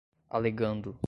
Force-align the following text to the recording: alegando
alegando 0.31 0.97